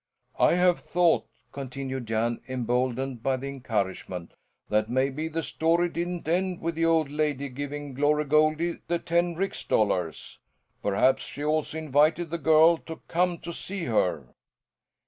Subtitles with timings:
[0.39, 4.33] "I have thought," continued Jan, emboldened by the encouragement,
[4.67, 9.35] "that maybe the story didn't end with the old lady giving Glory Goldie the ten
[9.35, 10.39] rix dollars.
[10.81, 14.33] Perhaps she also invited the girl to come to see her?"